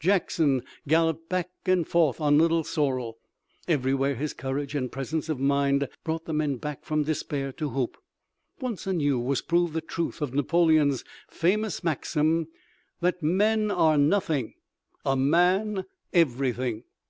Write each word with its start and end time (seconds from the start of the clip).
Jackson 0.00 0.62
galloped 0.88 1.28
back 1.28 1.50
and 1.66 1.86
forth 1.86 2.18
on 2.18 2.38
Little 2.38 2.64
Sorrel. 2.64 3.18
Everywhere 3.68 4.14
his 4.14 4.32
courage 4.32 4.74
and 4.74 4.90
presence 4.90 5.28
of 5.28 5.38
mind 5.38 5.90
brought 6.02 6.24
the 6.24 6.32
men 6.32 6.56
back 6.56 6.82
from 6.82 7.02
despair 7.02 7.52
to 7.52 7.68
hope. 7.68 7.98
Once 8.58 8.86
anew 8.86 9.18
was 9.18 9.42
proved 9.42 9.74
the 9.74 9.82
truth 9.82 10.22
of 10.22 10.32
Napoleon's 10.32 11.04
famous 11.28 11.84
maxim 11.84 12.48
that 13.00 13.22
men 13.22 13.70
are 13.70 13.98
nothing, 13.98 14.54
a 15.04 15.14
man 15.14 15.84
everything. 16.10 16.84